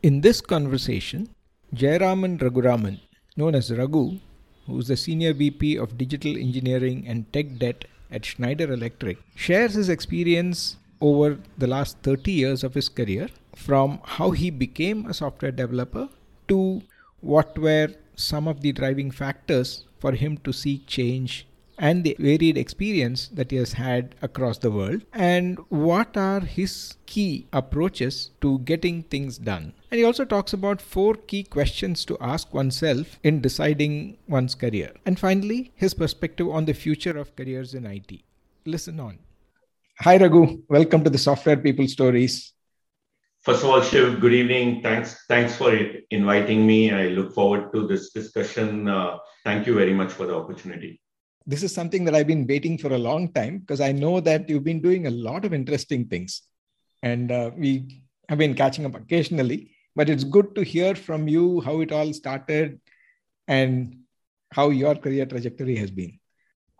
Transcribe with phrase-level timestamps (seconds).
[0.00, 1.28] In this conversation,
[1.74, 3.00] Jayaraman Raghuraman,
[3.36, 4.20] known as Raghu,
[4.64, 9.74] who is the Senior VP of Digital Engineering and Tech Debt at Schneider Electric, shares
[9.74, 15.14] his experience over the last 30 years of his career from how he became a
[15.14, 16.08] software developer
[16.46, 16.80] to
[17.20, 21.44] what were some of the driving factors for him to seek change
[21.76, 26.94] and the varied experience that he has had across the world and what are his
[27.06, 29.72] key approaches to getting things done.
[29.90, 34.92] And he also talks about four key questions to ask oneself in deciding one's career.
[35.06, 38.20] And finally, his perspective on the future of careers in IT.
[38.66, 39.18] Listen on.
[40.00, 40.62] Hi, Raghu.
[40.68, 42.52] Welcome to the Software People Stories.
[43.40, 44.82] First of all, Shiv, good evening.
[44.82, 45.74] Thanks, thanks for
[46.10, 46.92] inviting me.
[46.92, 48.88] I look forward to this discussion.
[48.88, 51.00] Uh, thank you very much for the opportunity
[51.48, 54.50] this is something that I've been waiting for a long time because I know that
[54.50, 56.42] you've been doing a lot of interesting things.
[57.02, 61.60] And uh, we have been catching up occasionally, but it's good to hear from you
[61.62, 62.80] how it all started
[63.48, 63.96] and
[64.52, 66.12] how your career trajectory has been.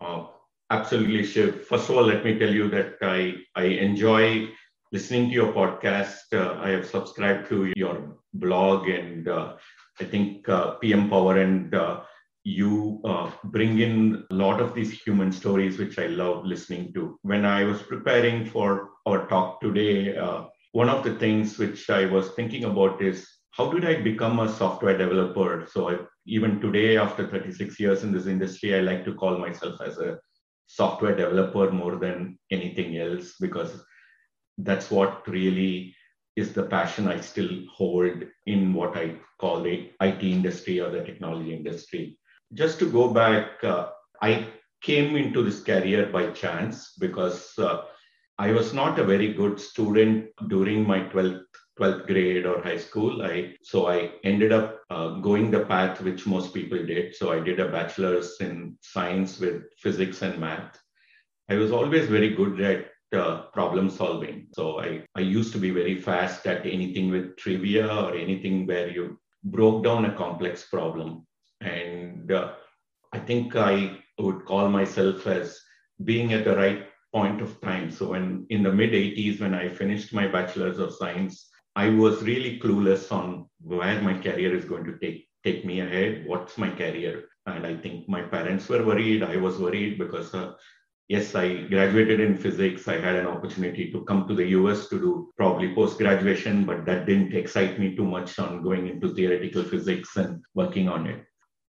[0.00, 0.34] Oh,
[0.70, 1.66] absolutely, Shiv.
[1.66, 4.50] First of all, let me tell you that I, I enjoy
[4.92, 6.32] listening to your podcast.
[6.32, 9.56] Uh, I have subscribed to your blog and uh,
[10.00, 12.02] I think uh, PM Power and uh,
[12.44, 17.18] you uh, bring in a lot of these human stories, which I love listening to.
[17.22, 22.04] When I was preparing for our talk today, uh, one of the things which I
[22.06, 25.66] was thinking about is how did I become a software developer?
[25.70, 29.80] So I, even today, after 36 years in this industry, I like to call myself
[29.80, 30.18] as a
[30.66, 33.82] software developer more than anything else because
[34.58, 35.94] that's what really
[36.36, 41.02] is the passion I still hold in what I call the IT industry or the
[41.02, 42.18] technology industry
[42.54, 43.90] just to go back, uh,
[44.22, 44.48] I
[44.82, 47.82] came into this career by chance because uh,
[48.38, 51.44] I was not a very good student during my 12th
[51.78, 53.22] 12th grade or high school.
[53.22, 57.14] I so i ended up uh, going the path which most people did.
[57.14, 60.78] So i did a bachelor's in science with physics and math.
[61.48, 62.88] I was always very good at
[63.18, 64.48] uh, problem solving.
[64.52, 68.88] So I, I used to be very fast at anything with trivia or anything where
[68.88, 71.26] you broke down a complex problem.
[71.60, 72.52] And uh,
[73.12, 75.58] I think I would call myself as
[76.04, 77.90] being at the right point of time.
[77.90, 82.22] So when in the mid 80s, when I finished my bachelor's of science, I was
[82.22, 86.24] really clueless on where my career is going to take take me ahead.
[86.26, 87.24] What's my career?
[87.46, 89.22] And I think my parents were worried.
[89.22, 90.52] I was worried because uh,
[91.08, 92.86] yes, I graduated in physics.
[92.88, 96.84] I had an opportunity to come to the US to do probably post graduation, but
[96.86, 101.24] that didn't excite me too much on going into theoretical physics and working on it.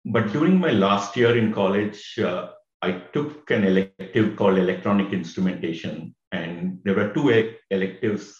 [0.05, 2.49] But during my last year in college, uh,
[2.85, 8.39] I took an elective called electronic instrumentation, and there were two electives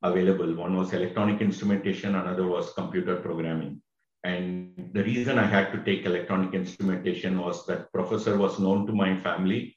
[0.00, 0.54] available.
[0.54, 3.82] One was electronic instrumentation, another was computer programming.
[4.22, 8.92] And the reason I had to take electronic instrumentation was that professor was known to
[8.92, 9.76] my family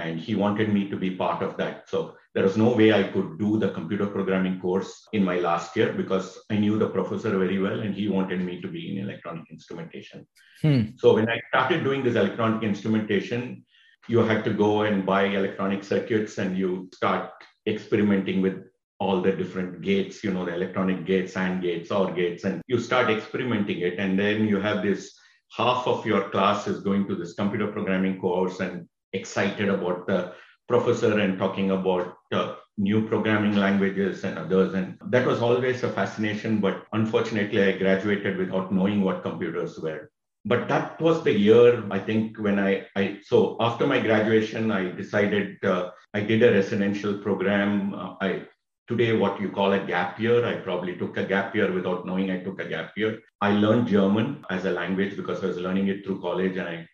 [0.00, 1.88] and he wanted me to be part of that.
[1.88, 5.76] So there was no way I could do the computer programming course in my last
[5.76, 9.04] year because I knew the professor very well and he wanted me to be in
[9.04, 10.26] electronic instrumentation.
[10.62, 10.82] Hmm.
[10.98, 13.64] So when I started doing this electronic instrumentation,
[14.08, 17.32] you had to go and buy electronic circuits and you start
[17.66, 18.64] experimenting with
[19.00, 22.78] all the different gates, you know, the electronic gates, AND gates, OR gates, and you
[22.78, 23.98] start experimenting it.
[23.98, 25.14] And then you have this
[25.56, 30.32] half of your class is going to this computer programming course and excited about the
[30.68, 34.74] professor and talking about uh, new programming languages and others.
[34.74, 36.60] And that was always a fascination.
[36.60, 40.10] But unfortunately, I graduated without knowing what computers were.
[40.44, 44.90] But that was the year, I think, when I, I so after my graduation, I
[44.90, 47.94] decided uh, I did a residential program.
[47.94, 48.42] Uh, I
[48.88, 50.44] today what you call a gap year.
[50.46, 53.18] I probably took a gap year without knowing I took a gap year.
[53.42, 56.88] I learned German as a language because I was learning it through college and I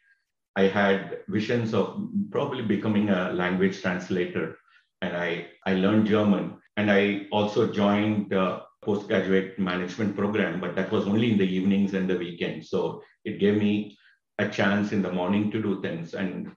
[0.56, 4.56] I had visions of probably becoming a language translator.
[5.02, 6.56] And I, I learned German.
[6.78, 11.94] And I also joined the postgraduate management program, but that was only in the evenings
[11.94, 12.70] and the weekends.
[12.70, 13.98] So it gave me
[14.38, 16.14] a chance in the morning to do things.
[16.14, 16.52] And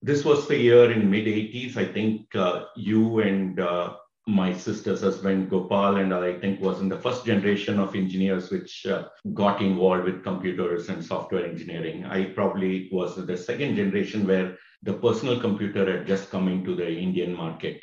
[0.00, 1.76] this was the year in mid 80s.
[1.76, 3.96] I think uh, you and uh,
[4.26, 8.86] my sister's husband Gopal and I think was in the first generation of engineers which
[8.86, 12.04] uh, got involved with computers and software engineering.
[12.04, 16.88] I probably was the second generation where the personal computer had just come into the
[16.88, 17.82] Indian market.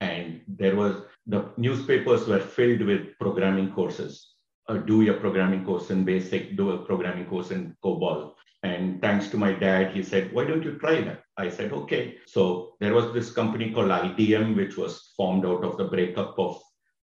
[0.00, 4.31] And there was the newspapers were filled with programming courses.
[4.68, 8.34] Uh, do a programming course in BASIC, do a programming course in COBOL.
[8.62, 11.24] And thanks to my dad, he said, Why don't you try that?
[11.36, 12.18] I said, Okay.
[12.26, 16.62] So there was this company called IDM, which was formed out of the breakup of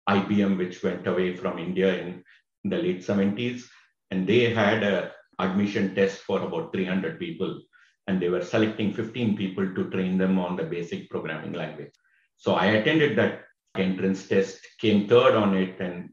[0.10, 2.24] IBM, which went away from India in
[2.64, 3.64] the late 70s.
[4.12, 7.62] And they had a admission test for about 300 people.
[8.08, 11.92] And they were selecting 15 people to train them on the basic programming language.
[12.38, 13.44] So I attended that
[13.78, 16.10] entrance test, came third on it, and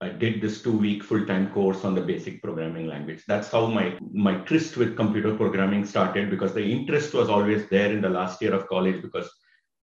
[0.00, 3.24] I did this two week full time course on the basic programming language.
[3.26, 7.90] That's how my, my tryst with computer programming started because the interest was always there
[7.90, 9.28] in the last year of college because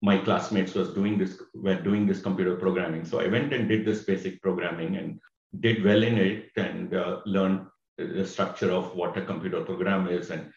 [0.03, 3.03] my classmates was doing this were doing this computer programming.
[3.05, 5.19] So I went and did this basic programming and
[5.59, 7.65] did well in it and uh, learned
[7.97, 10.51] the structure of what a computer program is and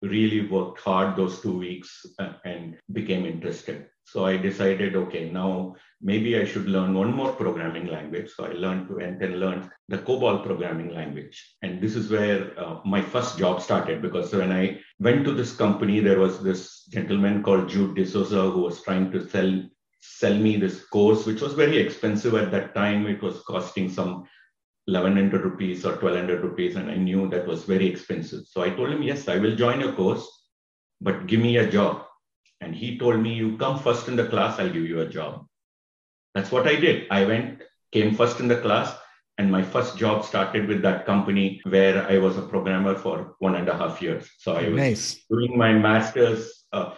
[0.00, 2.06] really worked hard those two weeks
[2.44, 3.86] and became interested.
[4.04, 8.30] So I decided, okay, now maybe I should learn one more programming language.
[8.30, 11.56] So I learned went and then learned the COBOL programming language.
[11.62, 15.56] And this is where uh, my first job started because when I went to this
[15.56, 19.62] company, there was this gentleman called Jude D'Souza who was trying to sell
[20.06, 23.06] sell me this course, which was very expensive at that time.
[23.06, 24.26] It was costing some
[24.86, 28.90] 1100 rupees or 1200 rupees and i knew that was very expensive so i told
[28.90, 30.26] him yes i will join your course
[31.00, 32.04] but give me a job
[32.64, 35.46] and he told me you come first in the class i'll give you a job.
[36.34, 37.06] That's what i did.
[37.10, 37.62] I went
[37.92, 38.94] came first in the class
[39.38, 43.56] and my first job started with that company where i was a programmer for one
[43.56, 44.30] and a half years.
[44.38, 45.04] So i was Nice.
[45.30, 46.94] doing my master's uh,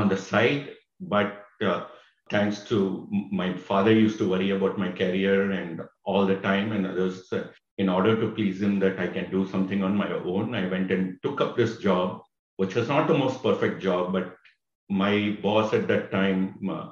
[0.00, 1.84] on the side but uh,
[2.30, 3.08] thanks to
[3.42, 7.44] my father used to worry about my career and all the time and others uh,
[7.78, 10.90] in order to please him that i can do something on my own i went
[10.90, 12.20] and took up this job
[12.56, 14.34] which was not the most perfect job but
[14.88, 16.88] my boss at that time uh,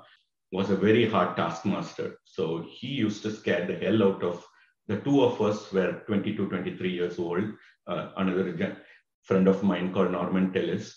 [0.53, 4.45] was a very hard taskmaster so he used to scare the hell out of
[4.89, 7.45] the two of us were 22 23 years old
[7.87, 8.77] uh, another
[9.23, 10.93] friend of mine called norman tellis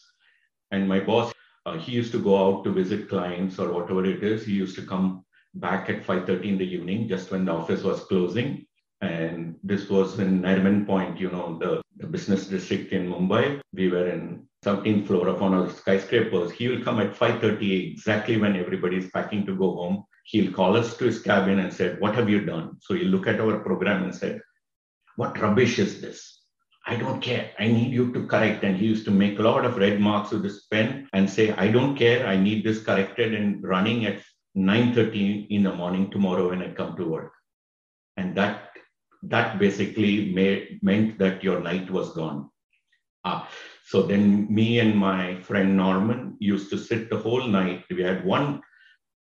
[0.72, 1.34] and my boss
[1.70, 4.46] uh, he used to go out to visit clients or whatever it is.
[4.46, 5.26] He used to come
[5.56, 8.66] back at 5.30 in the evening, just when the office was closing.
[9.02, 13.62] And this was in Nariman Point, you know, the, the business district in Mumbai.
[13.74, 16.52] We were in 17th floor of one of the skyscrapers.
[16.52, 20.04] He will come at 5.30 exactly when everybody's packing to go home.
[20.26, 22.78] He'll call us to his cabin and said, what have you done?
[22.82, 24.42] So he'll look at our program and said,
[25.16, 26.44] what rubbish is this?
[26.86, 27.52] I don't care.
[27.60, 28.64] I need you to correct.
[28.64, 31.52] And he used to make a lot of red marks with his pen and say,
[31.52, 32.28] I don't care.
[32.28, 34.22] I need this corrected and running at
[34.58, 37.32] 9.30 in the morning tomorrow when I come to work.
[38.18, 38.70] And that
[39.24, 42.50] that basically made, meant that your night was gone.
[43.26, 43.50] Ah,
[43.86, 47.86] so then me and my friend Norman used to sit the whole night.
[47.90, 48.62] We had one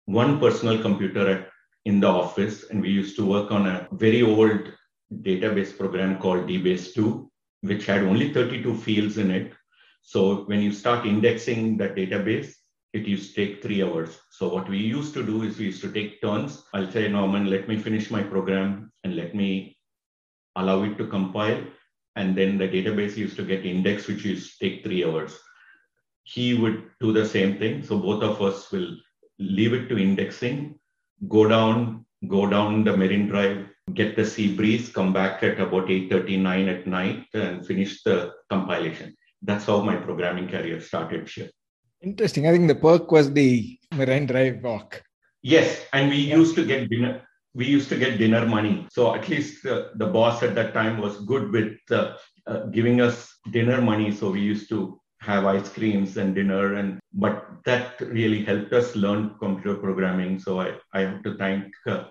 [0.06, 1.50] one personal computer at,
[1.86, 4.72] in the office, and we used to work on a very old
[5.12, 7.30] database program called DBase 2
[7.62, 9.54] which had only 32 fields in it.
[10.02, 12.54] So when you start indexing that database,
[12.94, 14.20] it used to take three hours.
[14.32, 16.64] So what we used to do is we used to take turns.
[16.74, 19.78] I'll say, Norman, let me finish my program and let me
[20.56, 21.64] allow it to compile.
[22.20, 25.40] And then the database used to get indexed, which used to take three hours.
[26.24, 27.82] He would do the same thing.
[27.82, 28.90] So both of us will
[29.58, 30.78] leave it to indexing,
[31.30, 35.88] go down, go down the Marine Drive, get the sea breeze, come back at about
[35.88, 39.16] 8.39 at night and finish the compilation.
[39.42, 41.50] That's how my programming career started, Shiv.
[42.02, 42.48] Interesting.
[42.48, 45.02] I think the perk was the Marine Drive walk.
[45.42, 46.36] Yes, and we Yeah.
[46.36, 47.22] used to get dinner.
[47.54, 48.88] We used to get dinner money.
[48.92, 52.16] So at least uh, the boss at that time was good with uh,
[52.48, 54.12] uh, giving us dinner money.
[54.12, 58.96] So we used to have ice creams and dinner, and but that really helped us
[58.96, 60.40] learn computer programming.
[60.40, 62.06] So I, I have to thank uh,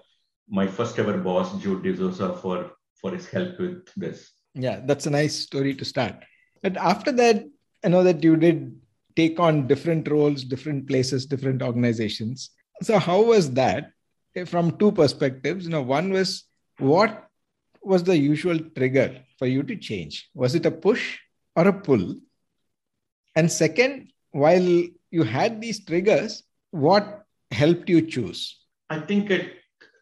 [0.49, 4.30] my first ever boss, Jude D'Souza, for for his help with this.
[4.54, 6.16] Yeah, that's a nice story to start.
[6.62, 7.45] But after that,
[7.85, 8.76] I know that you did
[9.16, 12.50] take on different roles, different places, different organizations.
[12.83, 13.92] So how was that
[14.47, 15.64] from two perspectives?
[15.64, 16.44] You know, one was
[16.78, 17.28] what
[17.82, 20.28] was the usual trigger for you to change?
[20.35, 21.18] Was it a push
[21.56, 22.16] or a pull?
[23.35, 24.62] And second, while
[25.11, 28.58] you had these triggers, what helped you choose?
[28.90, 29.47] I think at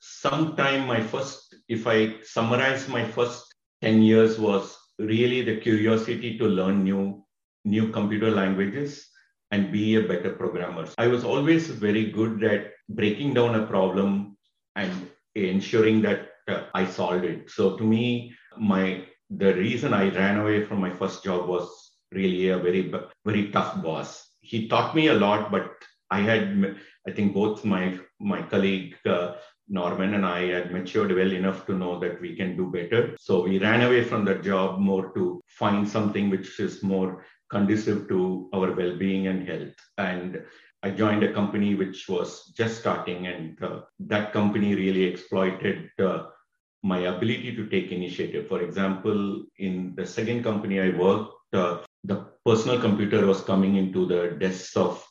[0.01, 6.39] some time, my first, if I summarize my first 10 years, was really the curiosity
[6.39, 7.25] to learn new,
[7.65, 9.09] new computer languages
[9.51, 10.89] and be a better programmer.
[10.99, 14.37] I was always very good at breaking down a problem
[14.77, 17.51] and ensuring that uh, I solved it.
[17.51, 21.69] So to me, my the reason I ran away from my first job was
[22.13, 22.93] really a very
[23.25, 24.29] very tough boss.
[24.41, 25.73] He taught me a lot, but
[26.11, 26.77] I had
[27.09, 29.35] I think both my my colleague uh,
[29.69, 33.17] Norman and I had matured well enough to know that we can do better.
[33.19, 38.09] So we ran away from that job more to find something which is more conducive
[38.09, 39.75] to our well-being and health.
[39.99, 40.45] And
[40.87, 46.27] I joined a company which was just starting, and uh, that company really exploited uh,
[46.85, 48.47] my ability to take initiative.
[48.47, 54.07] For example, in the second company I worked, uh, the personal computer was coming into
[54.07, 55.05] the desks of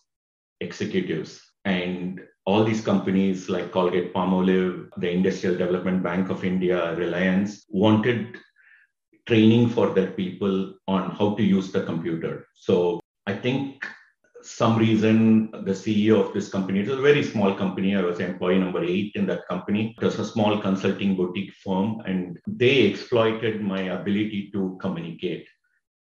[0.62, 1.42] executives.
[1.66, 8.38] And all these companies like Colgate Palmolive, the Industrial Development Bank of India, Reliance wanted
[9.28, 12.48] training for their people on how to use the computer.
[12.54, 13.86] So I think
[14.46, 17.96] some reason the CEO of this company, it was a very small company.
[17.96, 19.96] I was employee number eight in that company.
[19.98, 25.48] It was a small consulting boutique firm, and they exploited my ability to communicate.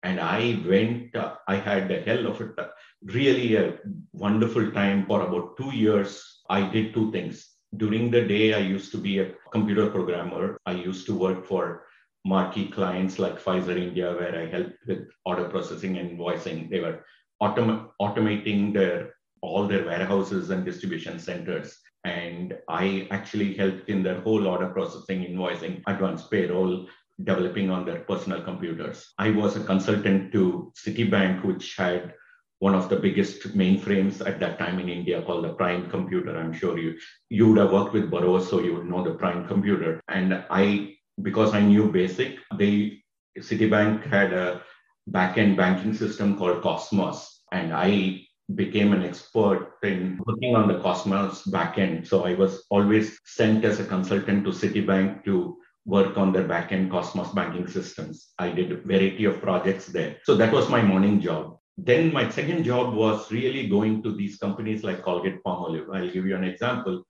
[0.04, 2.70] And I went, uh, I had a hell of a
[3.02, 3.78] really a
[4.12, 6.42] wonderful time for about two years.
[6.48, 7.54] I did two things.
[7.76, 10.58] During the day, I used to be a computer programmer.
[10.64, 11.84] I used to work for
[12.24, 16.70] marquee clients like Pfizer India, where I helped with order processing and invoicing.
[16.70, 17.04] They were
[17.42, 21.78] autom- automating their all their warehouses and distribution centers.
[22.04, 26.88] And I actually helped in their whole order processing, invoicing, advance payroll,
[27.22, 29.12] developing on their personal computers.
[29.18, 32.14] I was a consultant to Citibank, which had
[32.60, 36.36] one of the biggest mainframes at that time in India called the Prime Computer.
[36.36, 36.98] I'm sure you
[37.30, 40.00] you would have worked with Burroughs, so you would know the Prime Computer.
[40.08, 43.02] And I, because I knew BASIC, they
[43.38, 44.62] Citibank had a
[45.10, 48.22] back-end banking system called Cosmos, and I
[48.54, 52.06] became an expert in working on the Cosmos backend.
[52.06, 56.90] So I was always sent as a consultant to Citibank to work on their backend
[56.90, 58.28] Cosmos banking systems.
[58.38, 60.16] I did a variety of projects there.
[60.24, 61.58] So that was my morning job.
[61.76, 65.94] Then my second job was really going to these companies like Colgate Palmolive.
[65.94, 67.04] I'll give you an example.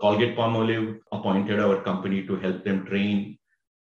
[0.00, 3.37] Colgate Palmolive appointed our company to help them train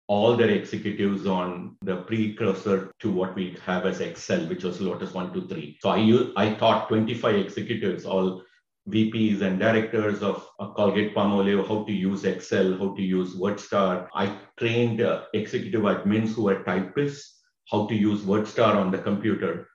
[0.09, 5.13] all their executives on the precursor to what we have as Excel, which was Lotus
[5.13, 5.77] 123.
[5.79, 8.41] So I, I taught 25 executives, all
[8.89, 14.07] VPs and directors of Colgate Palmolive how to use Excel, how to use WordStar.
[14.15, 19.67] I trained uh, executive admins who were typists how to use WordStar on the computer,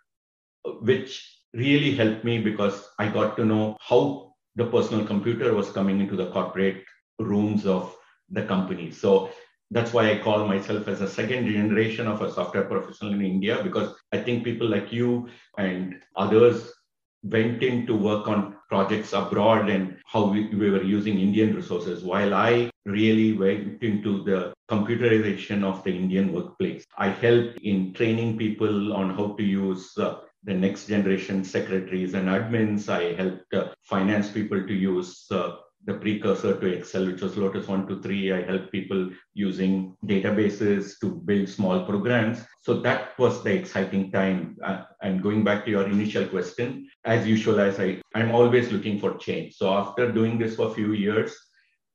[0.81, 6.01] which really helped me because I got to know how the personal computer was coming
[6.01, 6.83] into the corporate
[7.21, 7.95] rooms of
[8.31, 8.91] the company.
[8.91, 9.31] So
[9.75, 13.63] that's why I call myself as a second generation of a software professional in India
[13.63, 15.29] because I think people like you
[15.59, 16.73] and others
[17.25, 22.05] went in to work on projects abroad and how we, we, were using Indian resources,
[22.05, 26.85] while I really went into the computerization of the Indian workplace.
[26.99, 32.29] I helped in training people on how to use uh, the next generation secretaries and
[32.29, 32.89] admins.
[32.89, 37.69] I helped uh, finance people to use uh, the precursor to Excel, which was Lotus
[37.69, 38.33] 123.
[38.33, 42.43] I helped people using databases to build small programs.
[42.63, 44.57] So that was the exciting time.
[44.65, 48.99] Uh, and going back to your initial question, as usual, as I, I'm always looking
[48.99, 49.57] for change.
[49.57, 51.37] So after doing this for a few years,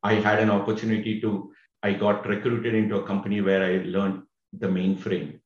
[0.04, 4.68] I had an opportunity to, I got recruited into a company where I learned the
[4.68, 5.40] mainframe.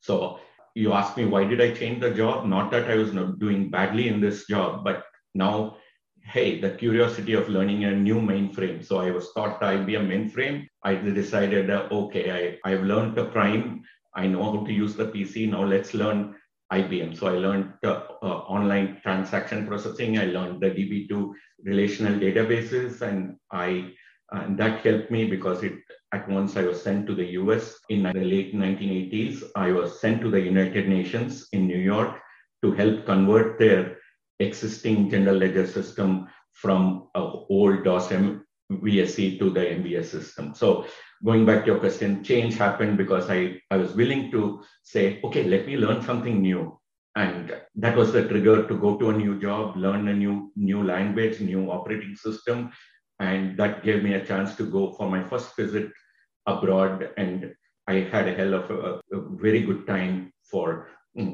[0.00, 0.38] So
[0.74, 2.46] you asked me, why did I change the job?
[2.46, 5.76] Not that I was not doing badly in this job, but now
[6.28, 8.84] hey, the curiosity of learning a new mainframe.
[8.84, 10.66] So I was taught IBM mainframe.
[10.84, 13.82] I decided, uh, okay, I, I've learned the prime.
[14.14, 15.50] I know how to use the PC.
[15.50, 16.34] Now let's learn
[16.72, 17.16] IBM.
[17.16, 20.18] So I learned uh, uh, online transaction processing.
[20.18, 21.32] I learned the DB2
[21.64, 23.92] relational databases, and I
[24.30, 25.72] and that helped me because it
[26.12, 29.44] at once I was sent to the US in the late 1980s.
[29.56, 32.20] I was sent to the United Nations in New York
[32.62, 33.97] to help convert their
[34.40, 38.08] existing general ledger system from a old DOS
[38.72, 40.54] VSE to the MVS system.
[40.54, 40.86] So
[41.24, 45.44] going back to your question, change happened because I, I was willing to say, okay,
[45.44, 46.78] let me learn something new.
[47.16, 50.84] And that was the trigger to go to a new job, learn a new new
[50.84, 52.70] language, new operating system.
[53.18, 55.90] And that gave me a chance to go for my first visit
[56.46, 57.10] abroad.
[57.16, 57.54] And
[57.88, 60.88] I had a hell of a, a very good time for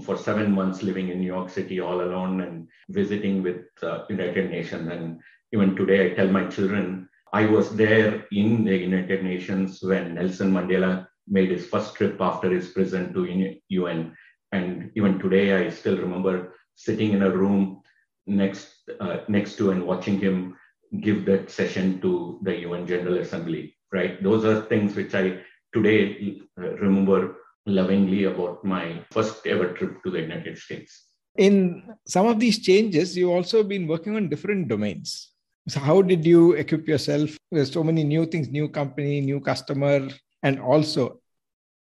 [0.05, 4.51] for seven months living in New York City all alone and visiting with uh, United
[4.51, 4.89] Nations.
[4.91, 5.21] And
[5.53, 10.53] even today, I tell my children, I was there in the United Nations when Nelson
[10.53, 14.17] Mandela made his first trip after his prison to UN.
[14.53, 17.83] And even today, I still remember sitting in a room
[18.27, 20.57] next uh, next to and watching him
[21.01, 23.77] give that session to the UN General Assembly.
[23.93, 25.41] Right, those are things which I
[25.73, 31.07] today uh, remember lovingly about my first ever trip to the United States.
[31.37, 35.33] In some of these changes, you've also been working on different domains.
[35.69, 37.37] So, how did you equip yourself?
[37.51, 40.09] There's so many new things, new company, new customer,
[40.43, 41.21] and also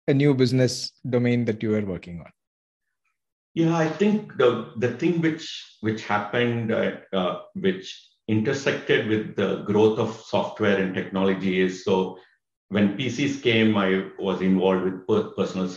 [0.07, 2.31] a new business domain that you were working on.
[3.53, 9.63] Yeah, I think the the thing which which happened, uh, uh, which intersected with the
[9.63, 12.17] growth of software and technology is so
[12.73, 15.69] when PCs came, I was involved with personal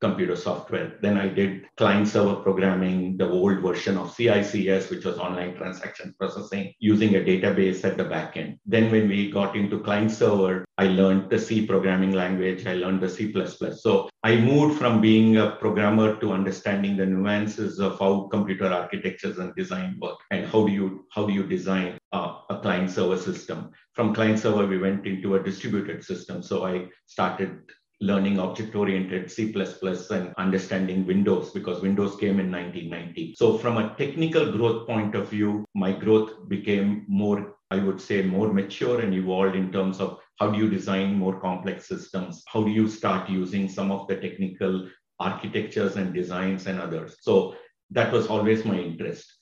[0.00, 0.98] computer software.
[1.00, 6.14] Then I did client server programming, the old version of CICS, which was online transaction
[6.18, 8.58] processing, using a database at the backend.
[8.66, 13.00] Then when we got into client server, I learned the C programming language, I learned
[13.00, 13.32] the C.
[13.76, 19.38] So I moved from being a programmer to understanding the nuances of how computer architectures
[19.38, 23.70] and design work and how do you how do you design a client server system.
[23.92, 26.42] From client server, we went into a distributed system.
[26.42, 27.58] So I started
[28.00, 33.34] learning object oriented C++ and understanding Windows because Windows came in 1990.
[33.36, 38.22] So, from a technical growth point of view, my growth became more, I would say,
[38.22, 42.42] more mature and evolved in terms of how do you design more complex systems?
[42.46, 44.88] How do you start using some of the technical
[45.20, 47.16] architectures and designs and others?
[47.20, 47.56] So,
[47.90, 49.32] that was always my interest.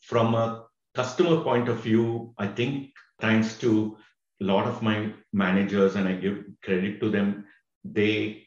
[0.00, 0.64] From a
[0.94, 2.90] customer point of view, I think
[3.20, 3.96] thanks to
[4.42, 7.44] a lot of my managers, and I give credit to them,
[7.84, 8.46] they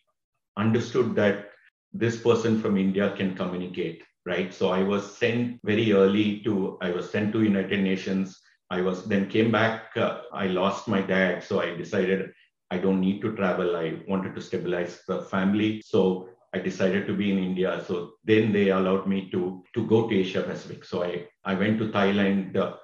[0.58, 1.50] understood that
[1.94, 4.54] this person from India can communicate, right?
[4.54, 8.40] So I was sent very early to, I was sent to United Nations.
[8.70, 9.96] I was then came back.
[9.96, 12.32] Uh, I lost my dad, so I decided
[12.72, 13.75] I don't need to travel.
[13.75, 17.84] I wanted to stabilize the family, so I decided to be in India.
[17.88, 20.86] So then they allowed me to to go to Asia Pacific.
[20.86, 22.58] So I I went to Thailand.
[22.58, 22.78] Uh,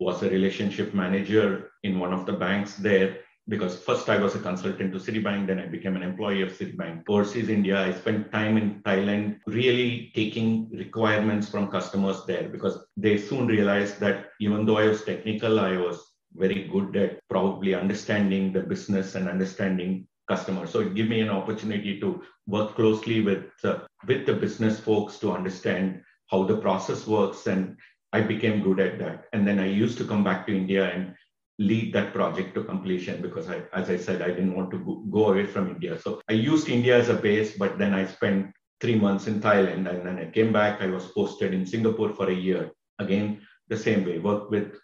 [0.00, 4.38] was a relationship manager in one of the banks there because first I was a
[4.38, 7.04] consultant to Citibank, then I became an employee of Citibank.
[7.08, 13.18] Overseas India, I spent time in Thailand really taking requirements from customers there because they
[13.18, 18.52] soon realized that even though I was technical, I was very good at probably understanding
[18.52, 20.70] the business and understanding customers.
[20.70, 25.18] So it gave me an opportunity to work closely with uh, with the business folks
[25.18, 27.76] to understand how the process works and
[28.14, 29.24] I became good at that.
[29.32, 31.14] And then I used to come back to India and
[31.58, 35.28] lead that project to completion because I, as I said, I didn't want to go
[35.28, 35.98] away from India.
[36.00, 39.88] So I used India as a base, but then I spent three months in Thailand
[39.88, 40.80] and then I came back.
[40.80, 42.70] I was posted in Singapore for a year.
[42.98, 44.74] Again, the same way, work with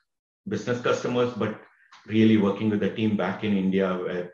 [0.48, 1.60] business customers, but
[2.06, 4.32] really working with the team back in India where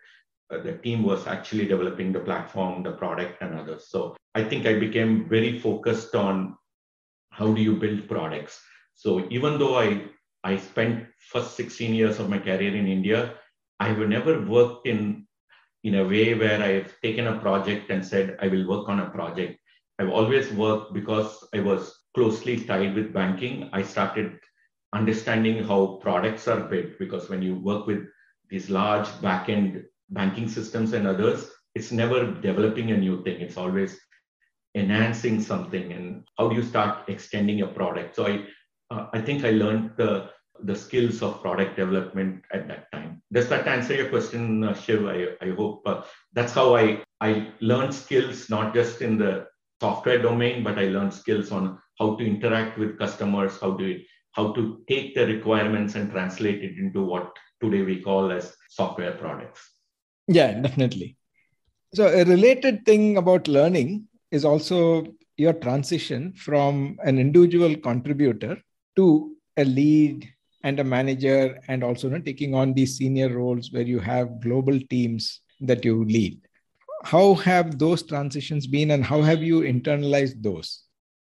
[0.51, 3.89] uh, the team was actually developing the platform, the product, and others.
[3.89, 6.57] So I think I became very focused on
[7.31, 8.61] how do you build products.
[8.95, 10.05] So even though I
[10.45, 13.35] I spent first 16 years of my career in India.
[13.81, 15.27] I have never worked in
[15.85, 19.11] in a way where I've taken a project and said I will work on a
[19.11, 19.61] project.
[19.99, 23.71] I've always worked because I was closely tied with banking.
[23.73, 24.39] I started
[24.93, 28.05] understanding how products are built because when you work with
[28.51, 33.41] these large back-end banking systems and others, it's never developing a new thing.
[33.41, 33.99] It's always
[34.75, 35.93] enhancing something.
[35.93, 38.17] And how do you start extending your product?
[38.17, 38.45] So I,
[38.91, 40.31] uh, I think I learned the
[40.65, 43.23] the skills of product development at that time.
[43.33, 45.07] Does that answer your question, uh, Shiv?
[45.07, 49.47] I, I hope uh, that's how I, I learned skills, not just in the
[49.81, 54.01] software domain, but I learned skills on how to interact with customers, how to,
[54.33, 59.13] how to take the requirements and translate it into what today we call as software
[59.13, 59.61] products.
[60.29, 61.17] Yeah, definitely.
[61.95, 68.59] So a related thing about learning is also your transition from an individual contributor
[68.97, 70.29] to a lead
[70.63, 74.41] and a manager and also you know, taking on these senior roles where you have
[74.41, 76.41] global teams that you lead.
[77.05, 80.87] How have those transitions been and how have you internalized those?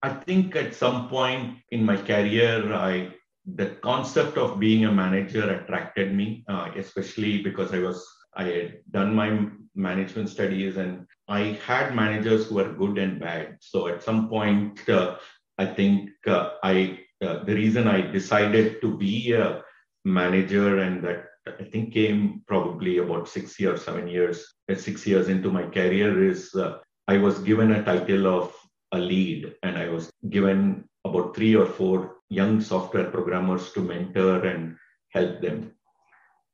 [0.03, 3.13] I think at some point in my career i
[3.55, 8.05] the concept of being a manager attracted me uh, especially because i was
[8.35, 13.57] i had done my management studies and i had managers who were good and bad.
[13.59, 15.17] So at some point uh,
[15.57, 19.63] i think uh, i uh, the reason I decided to be a
[20.05, 25.27] manager and that I think came probably about six years, seven years, uh, six years
[25.27, 28.53] into my career is uh, I was given a title of
[28.93, 34.45] a lead and I was given about three or four young software programmers to mentor
[34.45, 34.77] and
[35.09, 35.73] help them.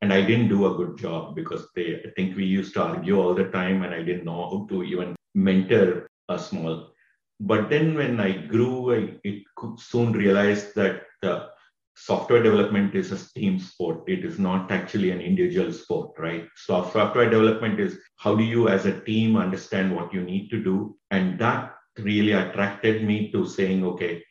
[0.02, 3.20] And I didn't do a good job because they, I think we used to argue
[3.20, 6.92] all the time and I didn't know how to even mentor a small
[7.40, 9.44] But then when I grew, I it
[9.78, 11.48] soon realized that uh,
[11.96, 14.04] software development is a team sport.
[14.08, 16.48] It is not actually an individual sport, right?
[16.56, 20.64] So software development is how do you as a team understand what you need to
[20.64, 20.98] do?
[21.12, 24.24] And that really attracted me to saying, okay,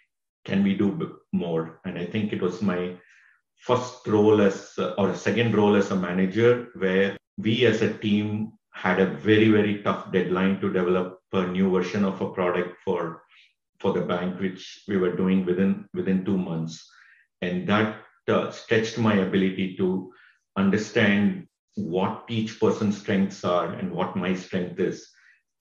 [0.45, 1.81] can we do more?
[1.85, 2.97] And I think it was my
[3.57, 9.01] first role as, or second role as a manager, where we as a team had
[9.01, 13.23] a very, very tough deadline to develop a new version of a product for,
[13.81, 16.89] for the bank, which we were doing within, within two months.
[17.43, 20.13] And that uh, stretched my ability to
[20.57, 25.09] understand what each person's strengths are and what my strength is.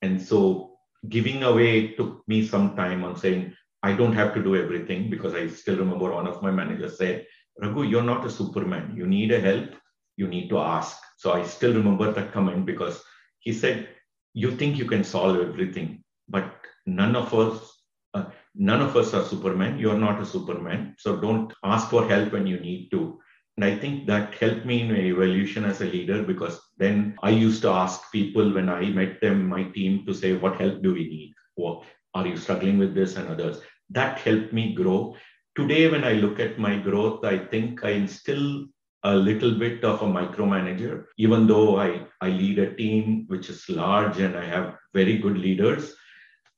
[0.02, 0.78] And so
[1.08, 5.34] giving away took me some time on saying, I don't have to do everything because
[5.34, 7.26] I still remember one of my managers said,
[7.60, 8.94] Raghu, you're not a superman.
[8.96, 9.70] You need a help.
[10.16, 10.96] You need to ask.
[11.18, 13.02] So I still remember that comment because
[13.38, 13.88] he said,
[14.34, 16.52] you think you can solve everything, but
[16.86, 17.82] none of us,
[18.14, 19.78] uh, none of us are superman.
[19.78, 20.94] You're not a superman.
[20.98, 23.18] So don't ask for help when you need to.
[23.56, 27.30] And I think that helped me in my evolution as a leader because then I
[27.30, 30.94] used to ask people when I met them, my team, to say, What help do
[30.94, 31.34] we need?
[31.56, 31.82] What
[32.14, 33.60] are you struggling with this and others?
[33.90, 35.16] That helped me grow.
[35.56, 38.66] Today, when I look at my growth, I think I'm still
[39.04, 43.68] a little bit of a micromanager, even though I, I lead a team which is
[43.68, 45.94] large and I have very good leaders.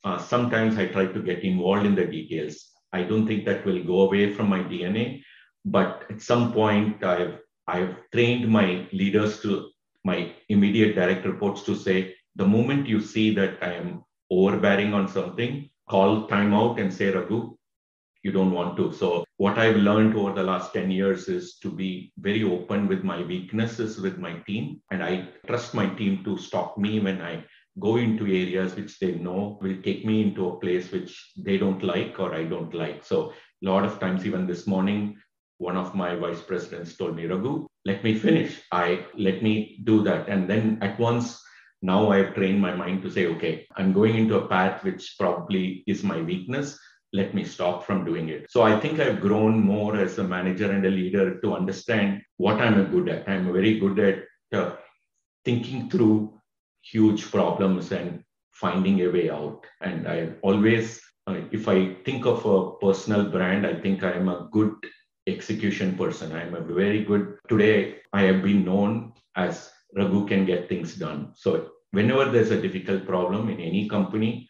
[0.03, 2.71] Uh, sometimes I try to get involved in the details.
[2.91, 5.21] I don't think that will go away from my DNA
[5.65, 9.69] but at some point I've I've trained my leaders to
[10.03, 15.07] my immediate direct reports to say the moment you see that I am overbearing on
[15.07, 17.55] something, call timeout and say Raghu,
[18.23, 18.91] you don't want to.
[18.93, 23.03] So what I've learned over the last 10 years is to be very open with
[23.03, 24.81] my weaknesses with my team.
[24.91, 27.43] And I trust my team to stop me when I
[27.79, 31.83] go into areas which they know will take me into a place which they don't
[31.83, 33.03] like or I don't like.
[33.03, 35.17] So a lot of times, even this morning,
[35.57, 38.59] one of my vice presidents told me, Raghu, let me finish.
[38.71, 40.27] I let me do that.
[40.27, 41.41] And then at once,
[41.81, 45.83] now I've trained my mind to say, okay, I'm going into a path which probably
[45.87, 46.79] is my weakness.
[47.13, 48.49] Let me stop from doing it.
[48.49, 52.59] So I think I've grown more as a manager and a leader to understand what
[52.59, 53.27] I'm good at.
[53.27, 54.23] I'm very good at
[54.57, 54.75] uh,
[55.43, 56.39] thinking through
[56.81, 59.65] huge problems and finding a way out.
[59.81, 64.47] And I always, uh, if I think of a personal brand, I think I'm a
[64.51, 64.73] good
[65.27, 66.31] execution person.
[66.31, 71.33] I'm a very good, today I have been known as Raghu can get things done.
[71.35, 74.47] So whenever there's a difficult problem in any company,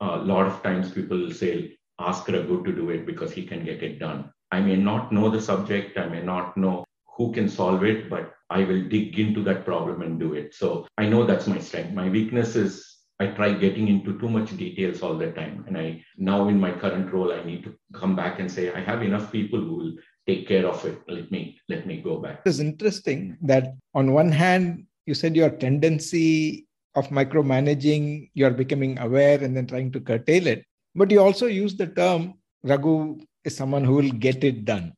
[0.00, 3.82] a lot of times people say, ask Raghu to do it because he can get
[3.82, 4.30] it done.
[4.50, 6.84] I may not know the subject, I may not know
[7.16, 10.54] who can solve it, but I will dig into that problem and do it.
[10.54, 11.92] So I know that's my strength.
[11.94, 15.64] My weakness is I try getting into too much details all the time.
[15.68, 18.80] And I now in my current role, I need to come back and say, I
[18.80, 19.92] have enough people who will
[20.26, 20.98] take care of it.
[21.06, 22.40] Let me let me go back.
[22.46, 29.38] It's interesting that on one hand, you said your tendency of micromanaging, you're becoming aware
[29.44, 30.64] and then trying to curtail it.
[30.94, 34.92] But you also use the term Raghu is someone who will get it done.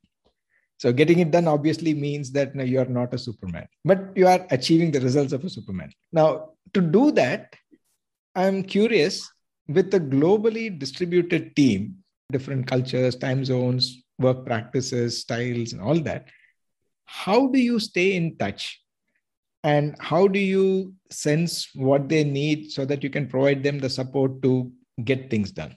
[0.79, 4.45] So getting it done obviously means that you are not a Superman, but you are
[4.51, 5.93] achieving the results of a Superman.
[6.13, 7.55] Now, to do that,
[8.35, 9.31] I'm curious
[9.69, 11.99] with a globally distributed team,
[12.33, 16.27] different cultures, time zones, work practices, styles, and all that.
[17.05, 18.81] How do you stay in touch?
[19.63, 23.91] And how do you sense what they need so that you can provide them the
[23.91, 24.73] support to
[25.05, 25.77] get things done?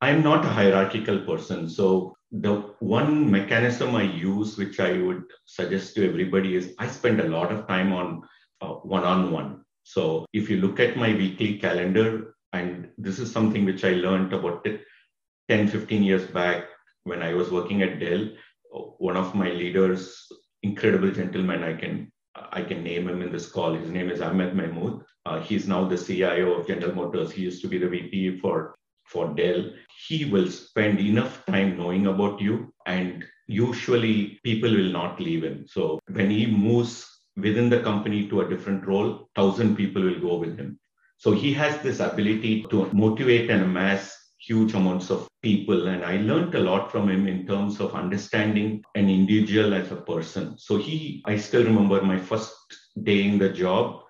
[0.00, 1.68] I'm not a hierarchical person.
[1.68, 7.20] So, the one mechanism I use, which I would suggest to everybody, is I spend
[7.20, 8.22] a lot of time on
[8.60, 9.64] one on one.
[9.84, 14.32] So, if you look at my weekly calendar, and this is something which I learned
[14.32, 14.66] about
[15.48, 16.64] 10, 15 years back
[17.04, 18.28] when I was working at Dell,
[18.98, 20.26] one of my leaders,
[20.62, 22.12] incredible gentleman, I can
[22.52, 23.72] I can name him in this call.
[23.72, 25.02] His name is Ahmed Mahmood.
[25.24, 27.32] Uh, he's now the CIO of General Motors.
[27.32, 28.74] He used to be the VP for
[29.06, 29.70] for Dell.
[30.06, 35.66] He will spend enough time knowing about you, and usually people will not leave him.
[35.68, 40.36] So when he moves within the company to a different role, thousand people will go
[40.36, 40.78] with him.
[41.18, 45.88] So he has this ability to motivate and amass huge amounts of people.
[45.88, 49.96] And I learned a lot from him in terms of understanding an individual as a
[49.96, 50.58] person.
[50.58, 52.54] So he, I still remember my first
[53.02, 54.02] day in the job.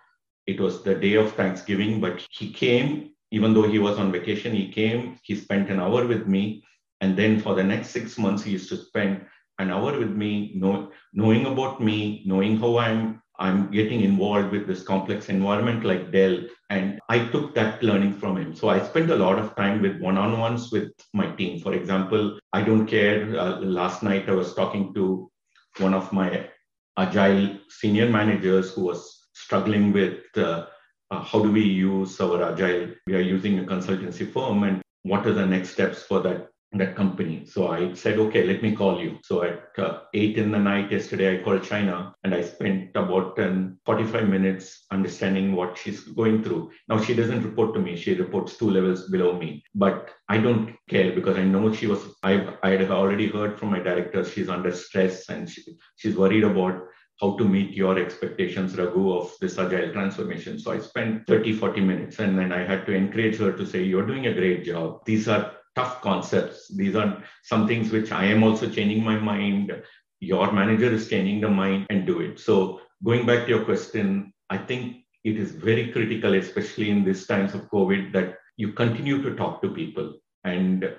[0.46, 4.54] It was the day of Thanksgiving, but he came, even though he was on vacation,
[4.54, 6.62] he came, he spent an hour with me.
[7.00, 9.26] And then for the next six months, he used to spend
[9.58, 14.66] an hour with me, know, knowing about me, knowing how I'm I'm getting involved with
[14.66, 18.54] this complex environment like Dell, And I took that learning from him.
[18.54, 21.60] So I spent a lot of time with one on ones with my team.
[21.60, 23.38] For example, I don't care.
[23.38, 25.30] Uh, last night I was talking to
[25.78, 26.48] one of my
[26.96, 30.66] agile senior managers who was struggling with uh,
[31.10, 32.94] uh, how do we use our agile?
[33.06, 36.96] We are using a consultancy firm and what are the next steps for that that
[36.96, 37.46] company?
[37.46, 39.18] So i said okay let me call you.
[39.22, 43.36] So at uh, 8 in the night yesterday i called china and i spent about
[43.36, 46.72] 10, 45 minutes understanding what she's going through.
[46.88, 47.96] Now she doesn't report to me.
[47.96, 49.62] She reports two levels below me.
[49.74, 53.70] But i don't care because i know she was i i had already heard from
[53.70, 54.24] my director.
[54.24, 55.62] She's under stress and she,
[55.96, 56.82] she's worried about
[57.20, 60.58] how to meet your expectations, Raghu, of this agile transformation.
[60.58, 63.82] So I spent 30, 40 minutes and then I had to encourage her to say,
[63.82, 65.04] You're doing a great job.
[65.06, 66.68] These are tough concepts.
[66.68, 69.72] These are some things which I am also changing my mind.
[70.20, 72.38] Your manager is changing the mind and do it.
[72.38, 77.26] So going back to your question, I think it is very critical, especially in these
[77.26, 80.14] times of COVID, that you continue to talk to people.
[80.44, 80.94] And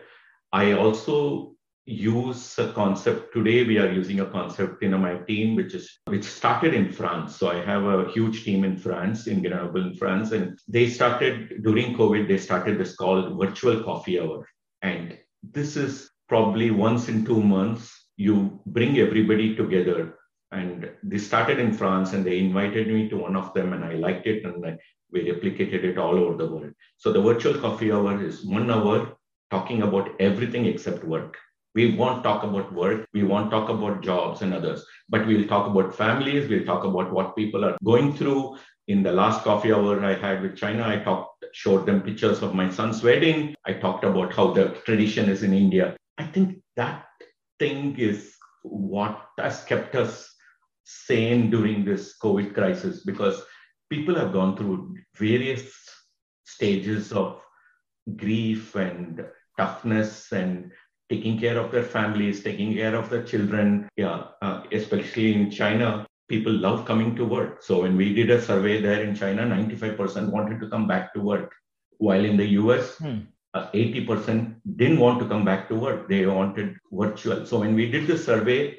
[0.51, 1.56] I also
[1.87, 6.25] use a concept today we are using a concept in my team which is which
[6.25, 7.37] started in france.
[7.37, 11.63] So i have a huge team in france in grenoble in france and they started
[11.63, 14.45] during covid they started this called virtual coffee hour.
[14.81, 20.15] And this is probably once in two months you bring everybody together.
[20.51, 23.93] And they started in france and they invited me to one of them and i
[23.93, 24.77] liked it and I,
[25.13, 26.73] we replicated it all over the world.
[26.97, 29.17] So the virtual coffee hour is one hour
[29.51, 31.37] talking about everything except work
[31.77, 33.05] we won't talk about work.
[33.13, 36.49] We won't talk about jobs and others, but we'll talk about families.
[36.49, 38.57] We'll talk about what people are going through.
[38.87, 42.55] In the last coffee hour I had with China, I talked, showed them pictures of
[42.55, 43.53] my son's wedding.
[43.63, 45.95] I talked about how the tradition is in India.
[46.17, 47.05] I think that
[47.59, 50.33] thing is what has kept us
[50.83, 53.43] sane during this COVID crisis because
[53.91, 55.71] people have gone through various
[56.43, 57.39] stages of
[58.15, 59.25] grief and
[59.59, 60.71] toughness and
[61.09, 63.87] taking care of their families, taking care of their children.
[63.95, 67.63] Yeah, uh, especially in China, people love coming to work.
[67.63, 71.21] So when we did a survey there in China, 95% wanted to come back to
[71.21, 71.53] work.
[71.97, 73.19] While in the US, hmm.
[73.53, 76.09] uh, 80% didn't want to come back to work.
[76.09, 77.45] They wanted virtual.
[77.45, 78.77] So when we did the survey,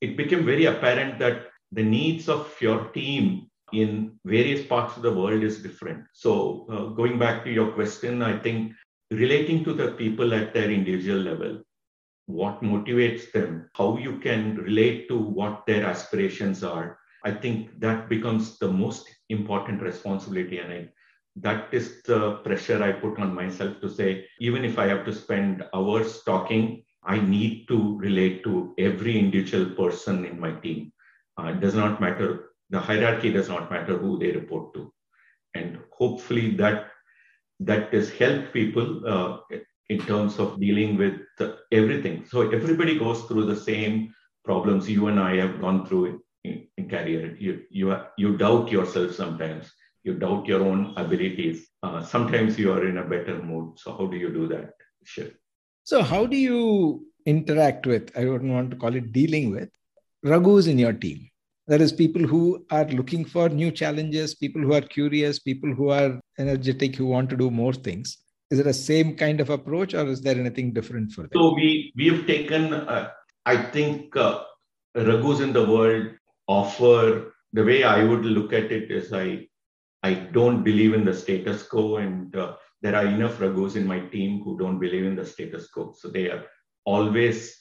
[0.00, 5.12] it became very apparent that the needs of your team in various parts of the
[5.12, 6.04] world is different.
[6.12, 8.72] So uh, going back to your question, I think
[9.10, 11.62] relating to the people at their individual level,
[12.26, 16.98] what motivates them, how you can relate to what their aspirations are.
[17.24, 20.58] I think that becomes the most important responsibility.
[20.58, 20.88] And I,
[21.36, 25.12] that is the pressure I put on myself to say, even if I have to
[25.12, 30.92] spend hours talking, I need to relate to every individual person in my team.
[31.38, 34.92] Uh, it does not matter, the hierarchy does not matter who they report to.
[35.54, 36.90] And hopefully that
[37.60, 39.38] that has helped people uh,
[39.88, 41.20] in terms of dealing with
[41.72, 42.24] everything.
[42.26, 44.12] So everybody goes through the same
[44.44, 47.36] problems you and I have gone through in, in career.
[47.38, 49.70] You, you, you doubt yourself sometimes.
[50.02, 51.68] You doubt your own abilities.
[51.82, 53.78] Uh, sometimes you are in a better mood.
[53.78, 54.70] So how do you do that?
[55.04, 55.28] Sure.
[55.84, 59.68] So how do you interact with, I don't want to call it dealing with,
[60.24, 61.28] Raghus in your team?
[61.68, 65.90] That is, people who are looking for new challenges, people who are curious, people who
[65.90, 68.18] are energetic, who want to do more things
[68.50, 71.54] is it a same kind of approach or is there anything different for them so
[71.54, 73.10] we we have taken uh,
[73.44, 74.42] i think uh,
[74.94, 76.06] in the world
[76.46, 79.26] offer the way i would look at it is i
[80.02, 84.00] i don't believe in the status quo and uh, there are enough raghus in my
[84.00, 85.92] team who don't believe in the status quo.
[85.98, 86.44] So they are
[86.84, 87.56] always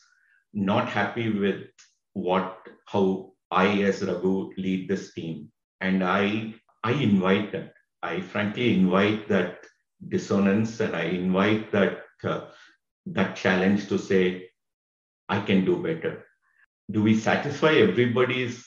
[0.53, 1.63] not happy with
[2.13, 5.51] what how i as raghu lead this team.
[5.81, 9.65] And i i invite that i frankly invite that
[10.07, 12.41] dissonance and i invite that uh,
[13.05, 14.49] that challenge to say
[15.29, 16.25] i can do better.
[16.91, 18.63] Do we satisfy everybody's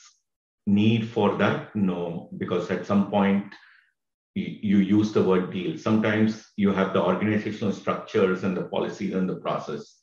[0.67, 1.75] need for that?
[1.75, 3.45] No because at some point
[4.35, 5.77] you, you use the word deal.
[5.77, 9.99] Sometimes you have the organizational structures and the policies and the process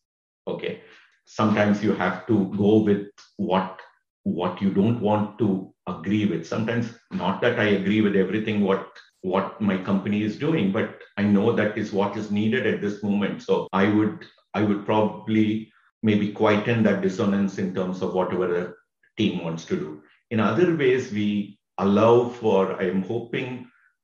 [0.49, 0.81] okay?
[1.27, 3.81] Sometimes you have to go with what
[4.23, 6.47] what you don't want to agree with.
[6.47, 8.89] Sometimes not that i agree with everything what
[9.27, 13.03] what my company is doing but i know that is what is needed at this
[13.03, 13.43] moment.
[13.43, 18.75] So i would i would probably maybe quieten that dissonance in terms of whatever the
[19.19, 20.03] team wants to do.
[20.31, 23.51] In other ways we allow for i am hoping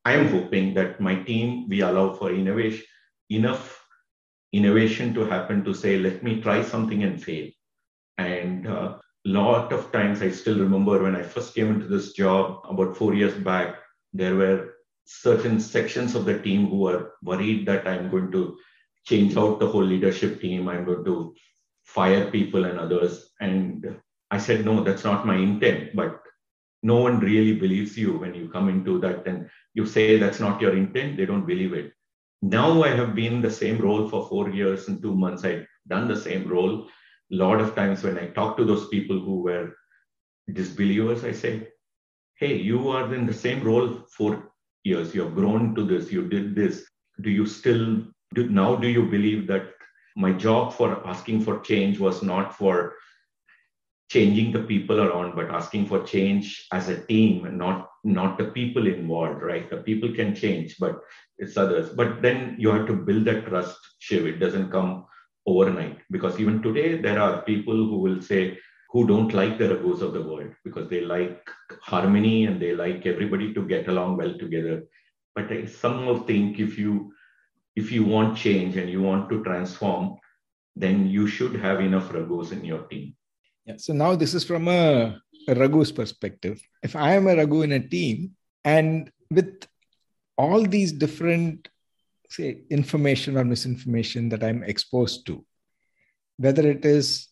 [0.04, 2.84] i am hoping that my team we allow for innovation
[3.30, 3.78] enough
[4.52, 7.48] innovation to happen to say let me try something and fail.
[8.18, 12.12] And a uh, lot of times i still remember when i first came into this
[12.12, 13.76] job about 4 years back
[14.12, 14.71] there were
[15.04, 18.56] certain sections of the team who are worried that I'm going to
[19.04, 20.68] change out the whole leadership team.
[20.68, 21.34] I'm going to
[21.84, 23.30] fire people and others.
[23.40, 23.96] And
[24.30, 25.94] I said, no, that's not my intent.
[25.94, 26.20] But
[26.82, 30.60] no one really believes you when you come into that and you say that's not
[30.60, 31.16] your intent.
[31.16, 31.92] They don't believe it.
[32.42, 35.44] Now I have been in the same role for four years and two months.
[35.44, 36.88] I've done the same role.
[37.32, 39.74] A lot of times when I talk to those people who were
[40.52, 41.68] disbelievers, I say,
[42.34, 44.51] hey, you are in the same role for
[44.84, 45.14] years.
[45.14, 46.12] You have grown to this.
[46.12, 46.84] You did this.
[47.20, 48.76] Do you still do now?
[48.76, 49.70] Do you believe that
[50.16, 52.94] my job for asking for change was not for
[54.10, 58.86] changing the people around, but asking for change as a team, not not the people
[58.86, 59.70] involved, right?
[59.70, 61.00] The people can change, but
[61.38, 61.90] it's others.
[61.90, 64.26] But then you have to build that trust, Shiv.
[64.26, 65.06] It doesn't come
[65.46, 68.58] overnight because even today there are people who will say
[68.92, 71.48] who don't like the Raghus of the world because they like
[71.80, 74.84] harmony and they like everybody to get along well together.
[75.34, 77.14] But I somehow think if you
[77.74, 80.18] if you want change and you want to transform,
[80.76, 83.16] then you should have enough Raghus in your team.
[83.64, 83.76] Yeah.
[83.78, 86.60] So now this is from a, a Raghu's perspective.
[86.82, 89.66] If I am a Raghu in a team and with
[90.36, 91.68] all these different
[92.28, 95.44] say information or misinformation that I'm exposed to,
[96.36, 97.28] whether it is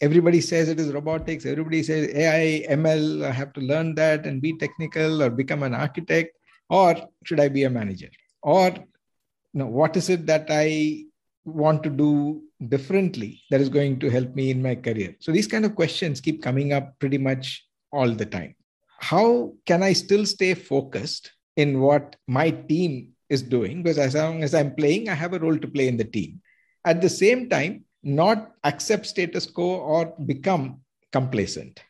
[0.00, 1.46] everybody says it is robotics.
[1.46, 5.74] Everybody says ai ml i have to learn that and be technical or become an
[5.74, 6.36] architect.
[6.68, 8.10] Or should i be a manager?
[8.42, 11.04] Or you know, what is it that i
[11.44, 15.16] want to do differently that is going to help me in my career?
[15.20, 18.54] So these kind of questions keep coming up pretty much all the time.
[18.98, 23.82] How can i still stay focused in what my team is doing?
[23.82, 26.40] Because as long as i'm playing i have a role to play in the team.
[26.84, 30.80] At the same time not accept status quo or become
[31.12, 31.80] complacent?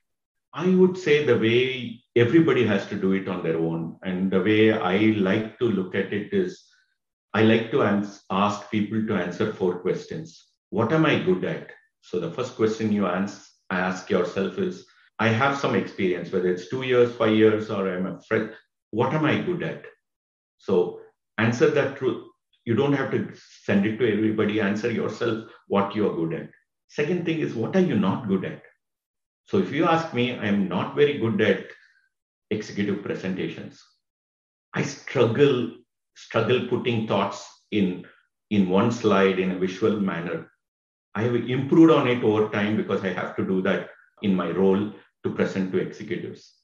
[0.53, 3.99] I would say the way everybody has to do it on their own.
[4.03, 6.65] And the way I like to look at it is
[7.33, 10.49] I like to ans- ask people to answer four questions.
[10.71, 11.71] What am I good at?
[12.01, 14.87] So the first question you ans- ask yourself is
[15.21, 18.53] I have some experience, whether it's two years, five years, or I'm a friend.
[18.91, 19.85] What am I good at?
[20.59, 21.01] So
[21.39, 22.30] answer that truth
[22.65, 23.29] you don't have to
[23.65, 24.61] send it to everybody.
[24.61, 26.51] Answer yourself what you're good at.
[26.89, 28.63] Second thing is, what are you not good at?
[29.47, 31.67] So if you ask me, I'm not very good at
[32.51, 33.83] executive presentations.
[34.75, 35.77] I struggle
[36.15, 38.05] struggle putting thoughts in
[38.51, 40.51] in one slide in a visual manner.
[41.15, 43.91] I have improved on it over time because I have to do that
[44.23, 44.93] in my role
[45.25, 46.60] to present to executives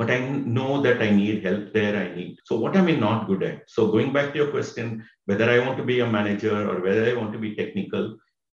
[0.00, 0.18] but I
[0.56, 1.94] know that I need help there.
[1.94, 2.38] I need.
[2.46, 3.64] So, what am I not good at?
[3.68, 7.04] So, going back to your question, whether I want to be a manager or whether
[7.04, 8.16] I want to be technical,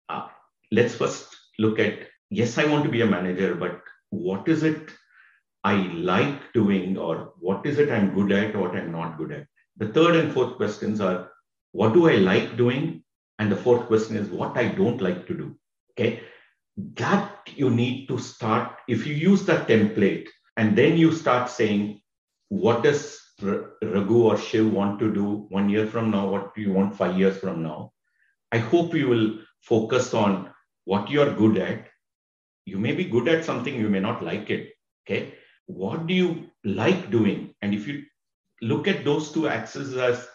[0.08, 0.28] uh,
[0.72, 1.96] let's first look at
[2.30, 4.92] yes, I want to be a manager, but what is it
[5.64, 5.78] I
[6.12, 9.48] like doing, or what is it I'm good at, or what I'm not good at?
[9.78, 11.32] The third and fourth questions are
[11.72, 13.04] what do I like doing?
[13.40, 15.58] And the fourth question is what I don't like to do.
[15.94, 16.22] Okay.
[16.78, 18.78] That you need to start.
[18.88, 22.02] If you use that template, and then you start saying,
[22.50, 26.28] what does Raghu or Shiv want to do one year from now?
[26.28, 27.94] What do you want five years from now?
[28.52, 30.52] I hope you will focus on
[30.86, 31.88] what you're good at.
[32.66, 34.74] You may be good at something, you may not like it.
[35.06, 35.34] Okay.
[35.68, 37.56] What do you like doing?
[37.62, 38.04] And if you
[38.62, 40.28] look at those two axes as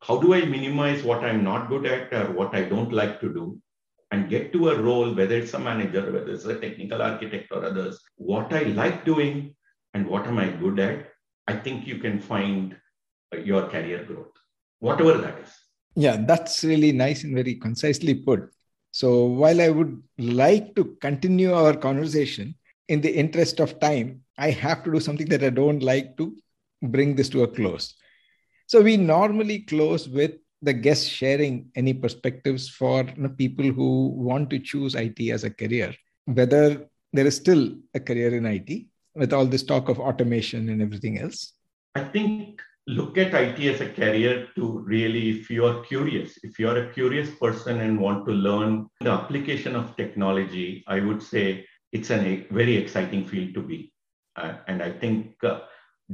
[0.00, 3.32] how do I minimize what I'm not good at or what I don't like to
[3.32, 3.60] do?
[4.10, 7.64] And get to a role, whether it's a manager, whether it's a technical architect or
[7.64, 9.54] others, what I like doing
[9.94, 11.08] and what am I good at,
[11.46, 12.76] I think you can find
[13.34, 14.32] uh, your career growth,
[14.80, 15.50] whatever that is.
[15.94, 18.50] Yeah, that's really nice and very concisely put.
[18.92, 22.54] So while I would like to continue our conversation,
[22.88, 26.34] in the interest of time, I have to do something that I don't like to
[26.82, 27.94] bring this to a close.
[28.66, 34.08] So we normally close with the guests sharing any perspectives for you know, people who
[34.08, 35.94] want to choose IT as a career,
[36.24, 40.82] whether there is still a career in IT with all this talk of automation and
[40.82, 41.52] everything else?
[41.94, 46.58] I think look at IT as a career to really, if you are curious, if
[46.58, 51.22] you are a curious person and want to learn the application of technology, I would
[51.22, 53.92] say it's a very exciting field to be.
[54.36, 55.60] Uh, and I think uh,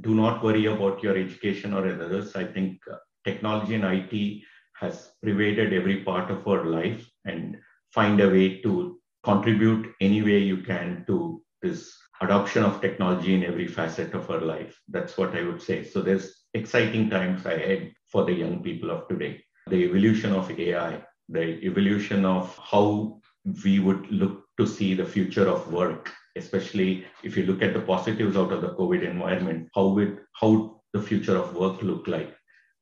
[0.00, 2.34] do not worry about your education or others.
[2.34, 4.42] I think uh, technology and IT
[4.74, 7.56] has pervaded every part of our life and
[7.92, 13.44] find a way to contribute any way you can to this adoption of technology in
[13.44, 14.78] every facet of our life.
[14.88, 15.84] That's what I would say.
[15.84, 19.42] So there's exciting times ahead for the young people of today.
[19.68, 23.20] The evolution of AI, the evolution of how
[23.64, 27.80] we would look to see the future of work, especially if you look at the
[27.80, 32.36] positives out of the COVID environment, how it, how the future of work look like?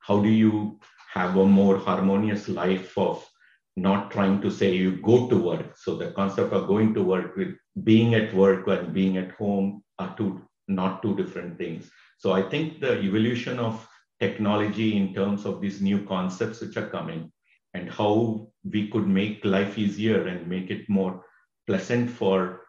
[0.06, 0.78] How do you
[1.12, 3.26] have a more harmonious life of
[3.76, 5.76] not trying to say you go to work.
[5.76, 9.82] So the concept of going to work with being at work and being at home
[9.98, 11.90] are two not two different things.
[12.18, 13.86] So I think the evolution of
[14.20, 17.32] technology in terms of these new concepts which are coming
[17.74, 21.24] and how we could make life easier and make it more
[21.66, 22.60] pleasant for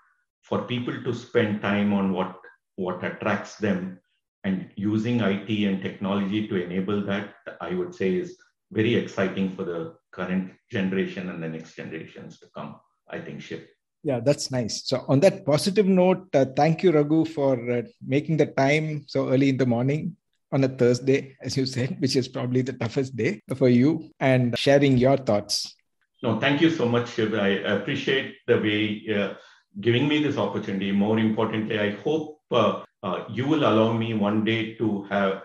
[0.42, 2.36] for people to spend time on what
[2.76, 4.00] what attracts them
[4.44, 8.38] and using IT and technology to enable that, I would say is
[8.72, 12.76] very exciting for the current generation and the next generations to come,
[13.10, 13.66] I think, Shiv.
[14.04, 14.84] Yeah, that's nice.
[14.86, 19.30] So, on that positive note, uh, thank you, Raghu, for uh, making the time so
[19.30, 20.18] early in the morning
[20.52, 24.58] on a Thursday, as you said, which is probably the toughest day for you, and
[24.60, 25.76] sharing your thoughts.
[26.22, 27.34] No, thank you so much, Shiv.
[27.34, 29.34] I appreciate the way uh,
[29.80, 30.92] giving me this opportunity.
[30.92, 35.44] More importantly, I hope uh, uh, you will allow me one day to have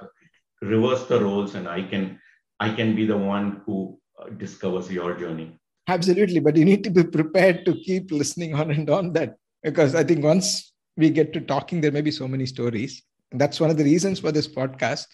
[0.63, 2.19] reverse the roles and I can
[2.61, 5.57] I can be the one who uh, discovers your journey.
[5.89, 9.95] Absolutely, but you need to be prepared to keep listening on and on that because
[9.95, 13.03] I think once we get to talking, there may be so many stories.
[13.33, 15.07] That's one of the reasons for this podcast.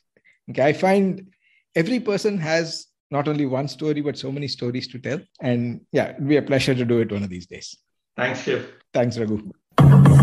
[0.50, 1.30] Okay, I find
[1.74, 6.10] every person has not only one story but so many stories to tell, and yeah,
[6.10, 7.76] it'd be a pleasure to do it one of these days.
[8.16, 8.72] Thanks, Shiv.
[8.92, 10.22] Thanks, Raghu.